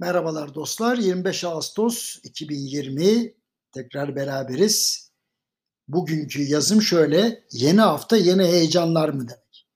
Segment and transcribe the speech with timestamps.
[0.00, 0.96] Merhabalar dostlar.
[0.96, 3.34] 25 Ağustos 2020
[3.72, 5.10] tekrar beraberiz.
[5.88, 7.44] Bugünkü yazım şöyle.
[7.52, 9.66] Yeni hafta yeni heyecanlar mı demek?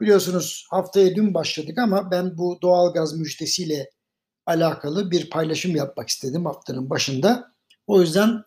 [0.00, 3.90] Biliyorsunuz haftaya dün başladık ama ben bu doğalgaz müjdesiyle
[4.46, 7.52] alakalı bir paylaşım yapmak istedim haftanın başında.
[7.86, 8.44] O yüzden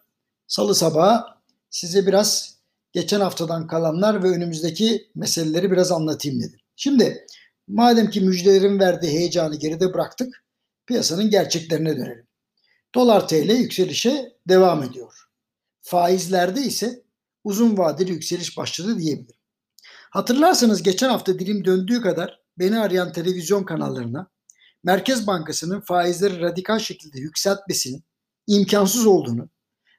[0.48, 1.24] salı sabahı
[1.70, 2.58] size biraz
[2.92, 6.60] geçen haftadan kalanlar ve önümüzdeki meseleleri biraz anlatayım dedim.
[6.76, 7.26] Şimdi
[7.68, 10.45] madem ki müjdelerin verdiği heyecanı geride bıraktık
[10.88, 12.28] piyasanın gerçeklerine dönelim.
[12.96, 15.14] Dolar TL yükselişe devam ediyor.
[15.82, 17.04] Faizlerde ise
[17.44, 19.40] uzun vadeli yükseliş başladı diyebilirim.
[20.10, 24.28] Hatırlarsanız geçen hafta dilim döndüğü kadar beni arayan televizyon kanallarına
[24.84, 28.04] Merkez Bankası'nın faizleri radikal şekilde yükseltmesinin
[28.48, 29.50] imkansız olduğunu,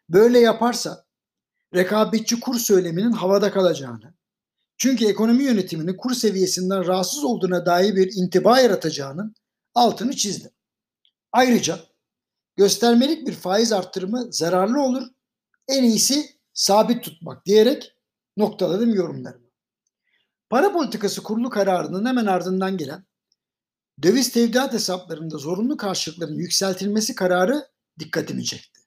[0.09, 1.05] böyle yaparsa
[1.75, 4.15] rekabetçi kur söyleminin havada kalacağını,
[4.79, 9.35] çünkü ekonomi yönetiminin kur seviyesinden rahatsız olduğuna dair bir intiba yaratacağının
[9.75, 10.51] altını çizdim.
[11.37, 11.81] Ayrıca
[12.57, 15.03] göstermelik bir faiz arttırımı zararlı olur.
[15.69, 17.95] En iyisi sabit tutmak diyerek
[18.37, 19.47] noktaladım yorumlarımı.
[20.51, 23.07] Para politikası kurulu kararının hemen ardından gelen
[24.03, 27.69] döviz tevdiat hesaplarında zorunlu karşılıkların yükseltilmesi kararı
[27.99, 28.81] dikkatimi çekti.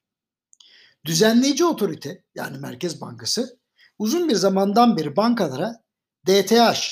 [1.04, 3.58] Düzenleyici otorite yani Merkez Bankası
[3.98, 5.82] uzun bir zamandan beri bankalara
[6.26, 6.82] DTH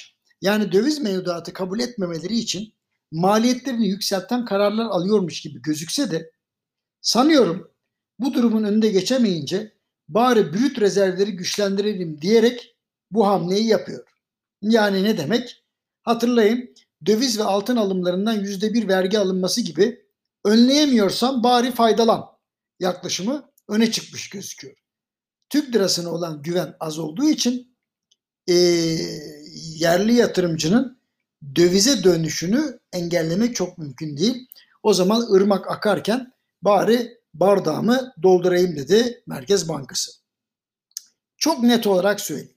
[0.41, 2.78] yani döviz mevduatı kabul etmemeleri için
[3.13, 6.31] maliyetlerini yükselten kararlar alıyormuş gibi gözükse de
[7.01, 7.71] sanıyorum
[8.19, 9.73] bu durumun önünde geçemeyince
[10.09, 12.77] bari brüt rezervleri güçlendirelim diyerek
[13.11, 14.09] bu hamleyi yapıyor.
[14.63, 15.65] Yani ne demek?
[16.03, 16.75] Hatırlayın
[17.07, 20.07] döviz ve altın alımlarından yüzde bir vergi alınması gibi
[20.45, 22.25] önleyemiyorsan bari faydalan
[22.81, 24.77] yaklaşımı öne çıkmış gözüküyor.
[25.51, 27.77] Türk lirasına olan güven az olduğu için
[28.47, 28.55] e,
[29.55, 30.98] yerli yatırımcının
[31.57, 34.49] dövize dönüşünü engellemek çok mümkün değil.
[34.83, 40.13] O zaman ırmak akarken bari bardağımı doldurayım dedi Merkez Bankası.
[41.37, 42.55] Çok net olarak söyleyeyim.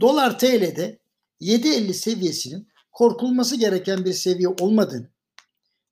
[0.00, 0.98] Dolar TL'de
[1.40, 5.08] 7.50 seviyesinin korkulması gereken bir seviye olmadığını,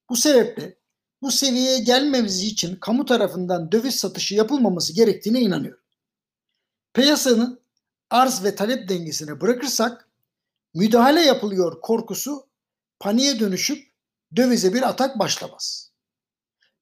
[0.08, 0.76] bu sebeple
[1.22, 5.82] bu seviyeye gelmemiz için kamu tarafından döviz satışı yapılmaması gerektiğine inanıyorum.
[6.94, 7.60] Piyasanın
[8.10, 10.08] arz ve talep dengesine bırakırsak
[10.74, 12.48] müdahale yapılıyor korkusu
[13.00, 13.92] paniğe dönüşüp
[14.36, 15.92] dövize bir atak başlamaz.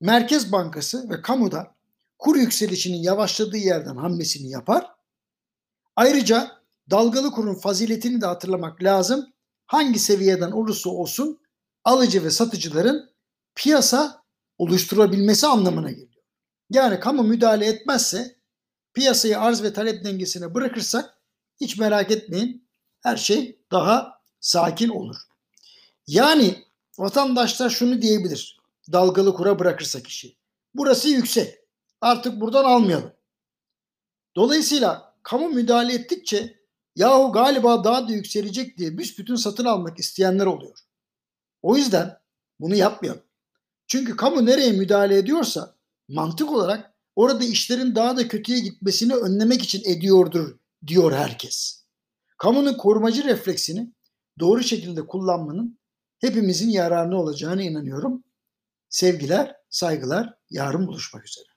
[0.01, 1.75] Merkez Bankası ve kamuda
[2.19, 4.87] kur yükselişinin yavaşladığı yerden hamlesini yapar.
[5.97, 6.51] Ayrıca
[6.91, 9.33] dalgalı kurun faziletini de hatırlamak lazım.
[9.67, 11.41] Hangi seviyeden olursa olsun
[11.85, 13.11] alıcı ve satıcıların
[13.55, 14.23] piyasa
[14.59, 16.25] oluşturabilmesi anlamına geliyor.
[16.71, 18.37] Yani kamu müdahale etmezse
[18.95, 21.15] piyasayı arz ve talep dengesine bırakırsak
[21.61, 22.70] hiç merak etmeyin
[23.01, 25.17] her şey daha sakin olur.
[26.07, 26.65] Yani
[26.99, 28.61] vatandaşlar şunu diyebilir.
[28.93, 30.37] Dalgalı kura bırakırsak işi.
[30.75, 31.59] Burası yüksek.
[32.01, 33.13] Artık buradan almayalım.
[34.37, 36.61] Dolayısıyla kamu müdahale ettikçe
[36.97, 40.79] yahu galiba daha da yükselecek diye büsbütün satın almak isteyenler oluyor.
[41.63, 42.21] O yüzden
[42.61, 43.23] bunu yapmayalım.
[43.87, 45.75] Çünkü kamu nereye müdahale ediyorsa
[46.09, 51.80] mantık olarak orada işlerin daha da kötüye gitmesini önlemek için ediyordur diyor herkes.
[52.41, 53.93] Kamunun korumacı refleksini
[54.39, 55.79] doğru şekilde kullanmanın
[56.19, 58.25] hepimizin yararına olacağına inanıyorum.
[58.89, 61.50] Sevgiler, saygılar, yarın buluşmak üzere.